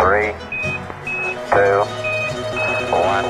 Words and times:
Three, 0.00 0.32
two, 1.52 1.84
one. 2.90 3.26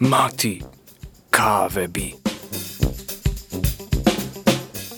Marty 0.00 0.64
Carveby. 1.30 2.21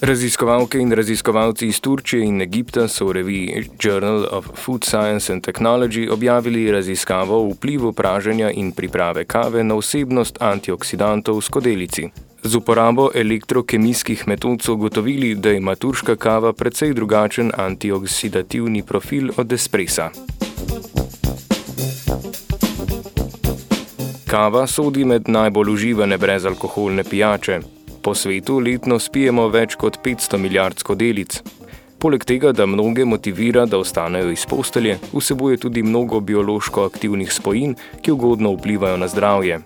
Raziskovalke 0.05 0.79
in 0.79 0.93
raziskovalci 0.93 1.67
iz 1.67 1.81
Turčije 1.81 2.25
in 2.25 2.43
Egipta 2.43 2.89
so 2.89 3.07
v 3.07 3.13
reviji 3.13 3.69
Journal 3.81 4.27
of 4.31 4.47
Food 4.55 4.85
Science 4.85 5.33
and 5.33 5.47
Technology 5.47 6.11
objavili 6.13 6.73
raziskavo 6.73 7.39
o 7.39 7.49
vplivu 7.49 7.93
praženja 7.93 8.51
in 8.51 8.73
priprave 8.73 9.25
kave 9.25 9.65
na 9.65 9.75
vsebnost 9.75 10.43
antioksidantov 10.43 11.39
v 11.39 11.45
skodelici. 11.45 12.09
Z 12.43 12.57
uporabo 12.57 13.11
elektrokemijskih 13.15 14.29
metod 14.29 14.63
so 14.63 14.75
ugotovili, 14.75 15.35
da 15.35 15.53
ima 15.53 15.75
turška 15.75 16.17
kava 16.17 16.53
precej 16.53 16.93
drugačen 16.93 17.53
antioksidativni 17.57 18.83
profil 18.83 19.31
od 19.37 19.53
espresa. 19.53 20.11
Kava 24.27 24.67
sodi 24.67 25.05
med 25.05 25.29
najbolj 25.29 25.71
uživane 25.71 26.19
brezalkoholne 26.19 27.05
pijače. 27.05 27.84
Po 28.05 28.13
svetu 28.15 28.59
letno 28.61 28.99
spijemo 29.01 29.47
več 29.49 29.79
kot 29.81 29.95
500 30.05 30.37
milijard 30.37 30.83
skodelic. 30.83 31.39
Poleg 31.99 32.27
tega, 32.29 32.51
da 32.53 32.67
mnoge 32.69 33.07
motivira, 33.09 33.63
da 33.65 33.79
ostanejo 33.81 34.29
iz 34.29 34.45
postelje, 34.51 34.99
vsebuje 35.15 35.57
tudi 35.63 35.83
mnogo 35.83 36.21
biološko 36.21 36.85
aktivnih 36.85 37.33
spojin, 37.33 37.73
ki 38.03 38.13
ugodno 38.13 38.53
vplivajo 38.59 38.99
na 39.01 39.09
zdravje. 39.09 39.63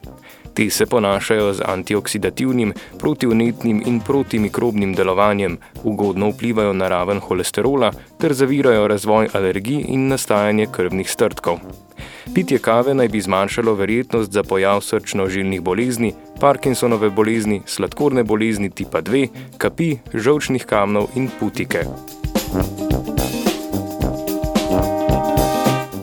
Te 0.55 0.69
se 0.70 0.87
ponašajo 0.87 1.51
z 1.59 1.66
antioksidativnim, 1.66 2.77
protivnetnim 3.02 3.82
in 3.87 3.98
protimikrobnim 4.07 4.95
delovanjem, 4.95 5.59
ugodno 5.82 6.30
vplivajo 6.30 6.79
na 6.79 6.88
raven 6.95 7.18
holesterola 7.18 7.91
ter 8.20 8.38
zavirajo 8.38 8.87
razvoj 8.88 9.35
alergij 9.35 9.82
in 9.88 10.07
nastajanje 10.15 10.70
krvnih 10.70 11.10
strtkov. 11.10 11.88
Pitje 12.34 12.59
kave 12.59 12.95
naj 12.95 13.09
bi 13.09 13.21
zmanjšalo 13.21 13.74
verjetnost 13.74 14.32
za 14.32 14.43
pojav 14.43 14.80
srčno-žilnih 14.80 15.60
bolezni, 15.60 16.12
Parkinsonove 16.40 17.10
bolezni, 17.10 17.62
sladkorne 17.66 18.24
bolezni 18.24 18.70
tipa 18.70 19.02
2, 19.02 19.26
kapi, 19.59 19.96
žolčnih 20.15 20.65
kamnov 20.65 21.09
in 21.15 21.30
putike. 21.40 21.85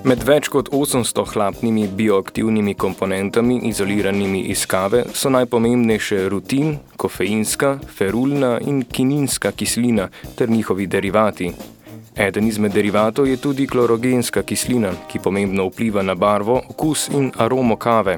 Med 0.05 0.21
več 0.21 0.51
kot 0.53 0.67
800 0.69 1.23
hlapnimi 1.33 1.87
bioaktivnimi 1.87 2.75
komponentami, 2.77 3.55
izoliranimi 3.69 4.43
iz 4.53 4.67
kave, 4.69 5.01
so 5.13 5.31
najpomembnejše 5.33 6.27
rutin, 6.29 6.75
kofeinska, 6.97 7.79
ferulna 7.97 8.59
in 8.61 8.83
kininska 8.85 9.51
kislina 9.51 10.11
ter 10.37 10.49
njihovi 10.49 10.85
derivati. 10.87 11.49
Eden 12.15 12.47
izmed 12.47 12.71
derivatov 12.71 13.27
je 13.27 13.37
tudi 13.37 13.67
klorogenska 13.67 14.43
kislina, 14.43 14.91
ki 15.11 15.19
pomembno 15.19 15.65
vpliva 15.67 16.01
na 16.01 16.15
barvo, 16.15 16.61
okus 16.69 17.09
in 17.09 17.31
aromo 17.37 17.75
kave. 17.75 18.17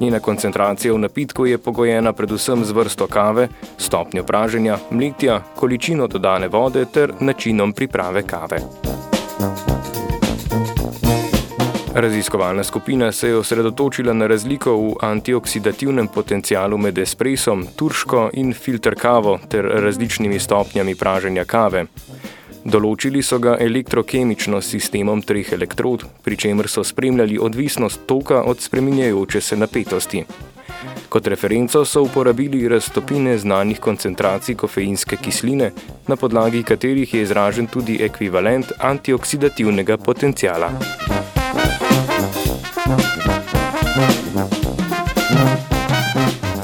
Njena 0.00 0.20
koncentracija 0.20 0.92
v 0.92 0.98
napitku 0.98 1.46
je 1.46 1.58
pogojena 1.58 2.12
predvsem 2.12 2.64
z 2.64 2.72
vrsto 2.72 3.06
kave, 3.06 3.48
stopnjo 3.78 4.24
praženja, 4.24 4.78
mletja, 4.90 5.40
količino 5.56 6.06
dodane 6.06 6.48
vode 6.48 6.84
ter 6.84 7.12
načinom 7.20 7.72
priprave 7.72 8.22
kave. 8.22 8.60
Raziskovalna 11.94 12.64
skupina 12.64 13.12
se 13.12 13.28
je 13.28 13.36
osredotočila 13.36 14.12
na 14.12 14.26
razliko 14.26 14.76
v 14.76 14.94
antioksidativnem 15.00 16.08
potencialu 16.08 16.78
med 16.78 16.98
espresom, 16.98 17.66
turško 17.76 18.30
in 18.32 18.52
filter 18.52 18.94
kavo 18.94 19.38
ter 19.48 19.64
različnimi 19.64 20.38
stopnjami 20.38 20.94
praženja 20.94 21.44
kave. 21.44 21.86
Določili 22.64 23.20
so 23.22 23.36
ga 23.44 23.58
elektrokemično 23.60 24.56
s 24.62 24.70
sistemom 24.72 25.20
treh 25.22 25.52
elektrod, 25.52 26.06
pri 26.24 26.36
čemer 26.36 26.68
so 26.72 26.84
spremljali 26.84 27.36
odvisnost 27.36 28.06
toka 28.08 28.40
od 28.42 28.60
spreminjajoče 28.60 29.40
se 29.40 29.56
napetosti. 29.56 30.24
Kot 31.12 31.28
referenco 31.28 31.84
so 31.84 32.02
uporabili 32.02 32.64
raztopine 32.68 33.36
znanih 33.38 33.80
koncentracij 33.80 34.56
kofeinske 34.56 35.16
kisline, 35.16 35.70
na 36.08 36.16
podlagi 36.16 36.62
katerih 36.62 37.14
je 37.14 37.22
izražen 37.22 37.66
tudi 37.66 38.00
ekvivalent 38.02 38.72
antioksidativnega 38.80 39.96
potencijala. 39.96 40.72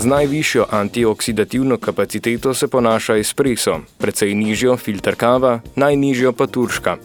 Z 0.00 0.06
najvišjo 0.06 0.66
antioksidativno 0.70 1.76
kapaciteto 1.76 2.54
se 2.54 2.68
ponaša 2.68 3.16
espresso, 3.16 3.74
precej 3.98 4.34
nižjo 4.34 4.76
filter 4.76 5.14
kava, 5.14 5.60
najnižjo 5.76 6.32
pa 6.32 6.46
turška. 6.46 6.96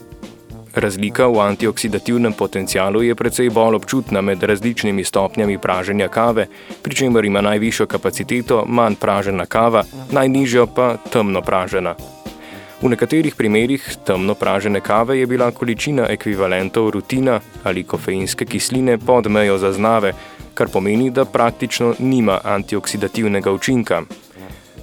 Razlika 0.75 1.27
v 1.27 1.41
antioksidativnem 1.43 2.33
potencialu 2.33 3.01
je 3.03 3.15
precej 3.15 3.49
bolj 3.49 3.75
občutna 3.75 4.21
med 4.21 4.43
različnimi 4.43 5.03
stopnjami 5.03 5.57
praženja 5.57 6.07
kave, 6.07 6.47
pri 6.81 6.95
čemer 6.95 7.25
ima 7.25 7.41
najvišjo 7.41 7.85
kapaciteto 7.85 8.63
manj 8.67 8.95
pražena 8.95 9.45
kava, 9.45 9.83
najnižjo 10.11 10.67
pa 10.67 10.95
temno 11.11 11.41
pražena. 11.41 11.95
V 12.81 12.89
nekaterih 12.89 13.35
primerjih 13.35 13.97
temno 14.05 14.33
pražene 14.35 14.79
kave 14.79 15.19
je 15.19 15.27
bila 15.27 15.51
količina 15.51 16.07
ekvivalentov 16.09 16.89
rutina 16.89 17.39
ali 17.63 17.83
kofeinske 17.83 18.45
kisline 18.45 18.97
pod 18.97 19.27
mejo 19.27 19.57
zaznave, 19.57 20.13
kar 20.55 20.71
pomeni, 20.73 21.11
da 21.11 21.25
praktično 21.25 21.93
nima 21.99 22.39
antioksidativnega 22.43 23.51
učinka. 23.51 24.01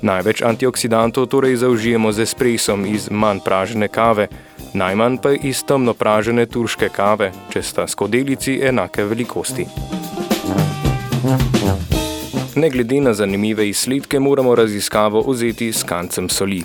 Največ 0.03 0.43
antioksidantov 0.43 1.27
torej 1.27 1.57
zaužijemo 1.57 2.13
z 2.13 2.27
espresom 2.27 2.87
iz 2.87 3.11
manj 3.11 3.41
pražene 3.45 3.89
kave, 3.89 4.29
najmanj 4.75 5.19
pa 5.23 5.33
iz 5.33 5.65
temno 5.65 5.95
pražene 5.95 6.47
turške 6.47 6.89
kave, 6.89 7.33
če 7.53 7.63
sta 7.63 7.87
skodelici 7.87 8.59
enake 8.63 9.05
velikosti. 9.05 9.67
Ne 12.57 12.71
glede 12.71 13.01
na 13.01 13.15
zanimive 13.15 13.69
izsledke, 13.69 14.19
moramo 14.21 14.55
raziskavo 14.55 15.23
vzeti 15.29 15.73
s 15.73 15.83
kancem 15.83 16.29
soli. 16.29 16.65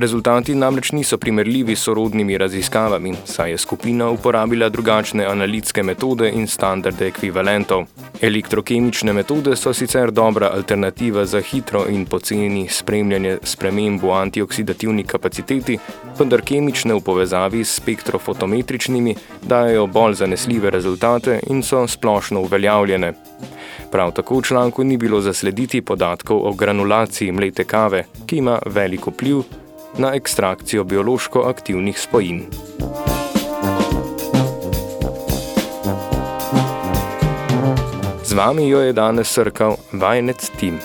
Rezultati 0.00 0.54
namreč 0.54 0.92
niso 0.92 1.18
primerljivi 1.18 1.76
s 1.76 1.82
sorodnimi 1.82 2.38
raziskavami, 2.38 3.14
saj 3.24 3.50
je 3.50 3.58
skupina 3.58 4.08
uporabila 4.10 4.68
drugačne 4.68 5.26
analitske 5.26 5.82
metode 5.82 6.30
in 6.30 6.46
standarde 6.48 7.06
ekvivalentov. 7.06 7.84
Elektrokemične 8.20 9.12
metode 9.12 9.56
so 9.56 9.74
sicer 9.74 10.10
dobra 10.10 10.50
alternativa 10.54 11.26
za 11.26 11.40
hitro 11.40 11.84
in 11.88 12.06
poceni 12.06 12.66
spremljanje 12.68 13.38
sprememb 13.42 14.02
v 14.02 14.16
antioksidativni 14.22 15.04
kapaciteti, 15.04 15.78
vendar 16.18 16.40
kemične 16.40 16.94
v 16.94 17.04
povezavi 17.04 17.64
s 17.64 17.76
spektrofotometričnimi 17.82 19.16
dajo 19.42 19.86
bolj 19.86 20.14
zanesljive 20.24 20.70
rezultate 20.70 21.40
in 21.50 21.62
so 21.62 21.86
splošno 21.86 22.40
uveljavljene. 22.40 23.12
Prav 23.92 24.12
tako 24.12 24.38
v 24.38 24.42
članku 24.42 24.84
ni 24.84 24.96
bilo 24.96 25.20
zaslediti 25.20 25.82
podatkov 25.82 26.46
o 26.48 26.52
granulaciji 26.52 27.32
mlete 27.32 27.64
kave, 27.64 28.06
ki 28.26 28.36
ima 28.36 28.58
veliko 28.66 29.10
pliv 29.10 29.42
na 29.98 30.14
ekstrakcijo 30.14 30.84
biološko 30.84 31.40
aktivnih 31.40 32.00
spojin. 32.00 32.46
Z 38.24 38.32
vami 38.32 38.68
jo 38.68 38.80
je 38.80 38.92
danes 38.92 39.32
srkal 39.32 39.76
vajenec 39.92 40.50
Tim. 40.60 40.78